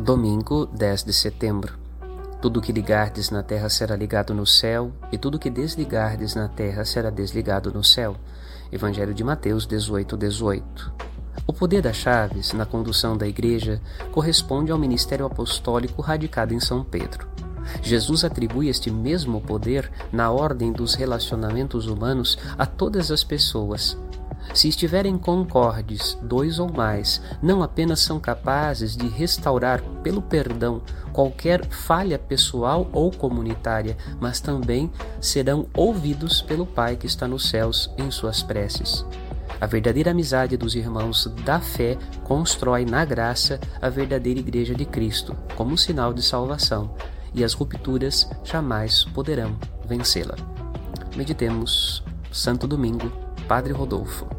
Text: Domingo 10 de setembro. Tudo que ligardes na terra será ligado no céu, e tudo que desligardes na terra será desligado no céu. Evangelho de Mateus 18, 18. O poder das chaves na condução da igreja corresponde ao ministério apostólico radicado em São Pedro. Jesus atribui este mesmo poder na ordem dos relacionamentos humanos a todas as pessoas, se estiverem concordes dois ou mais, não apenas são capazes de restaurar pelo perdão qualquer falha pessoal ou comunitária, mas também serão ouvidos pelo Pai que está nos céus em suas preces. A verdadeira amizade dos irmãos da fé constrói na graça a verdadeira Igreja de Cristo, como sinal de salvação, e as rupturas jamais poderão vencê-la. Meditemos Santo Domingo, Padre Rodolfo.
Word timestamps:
Domingo 0.00 0.64
10 0.64 1.02
de 1.02 1.12
setembro. 1.12 1.76
Tudo 2.40 2.60
que 2.60 2.70
ligardes 2.70 3.30
na 3.30 3.42
terra 3.42 3.68
será 3.68 3.96
ligado 3.96 4.32
no 4.32 4.46
céu, 4.46 4.92
e 5.10 5.18
tudo 5.18 5.40
que 5.40 5.50
desligardes 5.50 6.36
na 6.36 6.46
terra 6.46 6.84
será 6.84 7.10
desligado 7.10 7.72
no 7.72 7.82
céu. 7.82 8.14
Evangelho 8.70 9.12
de 9.12 9.24
Mateus 9.24 9.66
18, 9.66 10.16
18. 10.16 10.92
O 11.44 11.52
poder 11.52 11.82
das 11.82 11.96
chaves 11.96 12.52
na 12.52 12.64
condução 12.64 13.16
da 13.16 13.26
igreja 13.26 13.82
corresponde 14.12 14.70
ao 14.70 14.78
ministério 14.78 15.26
apostólico 15.26 16.00
radicado 16.00 16.54
em 16.54 16.60
São 16.60 16.84
Pedro. 16.84 17.26
Jesus 17.82 18.22
atribui 18.22 18.68
este 18.68 18.92
mesmo 18.92 19.40
poder 19.40 19.90
na 20.12 20.30
ordem 20.30 20.72
dos 20.72 20.94
relacionamentos 20.94 21.88
humanos 21.88 22.38
a 22.56 22.64
todas 22.64 23.10
as 23.10 23.24
pessoas, 23.24 23.98
se 24.54 24.68
estiverem 24.68 25.16
concordes 25.18 26.18
dois 26.22 26.58
ou 26.58 26.72
mais, 26.72 27.20
não 27.42 27.62
apenas 27.62 28.00
são 28.00 28.18
capazes 28.18 28.96
de 28.96 29.08
restaurar 29.08 29.82
pelo 30.02 30.22
perdão 30.22 30.82
qualquer 31.12 31.64
falha 31.66 32.18
pessoal 32.18 32.88
ou 32.92 33.10
comunitária, 33.10 33.96
mas 34.20 34.40
também 34.40 34.90
serão 35.20 35.66
ouvidos 35.74 36.40
pelo 36.40 36.66
Pai 36.66 36.96
que 36.96 37.06
está 37.06 37.26
nos 37.26 37.48
céus 37.48 37.90
em 37.98 38.10
suas 38.10 38.42
preces. 38.42 39.04
A 39.60 39.66
verdadeira 39.66 40.12
amizade 40.12 40.56
dos 40.56 40.76
irmãos 40.76 41.26
da 41.44 41.60
fé 41.60 41.98
constrói 42.22 42.84
na 42.84 43.04
graça 43.04 43.58
a 43.82 43.88
verdadeira 43.88 44.38
Igreja 44.38 44.74
de 44.74 44.84
Cristo, 44.84 45.36
como 45.56 45.76
sinal 45.76 46.12
de 46.12 46.22
salvação, 46.22 46.94
e 47.34 47.42
as 47.42 47.54
rupturas 47.54 48.30
jamais 48.44 49.04
poderão 49.04 49.58
vencê-la. 49.84 50.36
Meditemos 51.16 52.04
Santo 52.30 52.68
Domingo, 52.68 53.10
Padre 53.48 53.72
Rodolfo. 53.72 54.37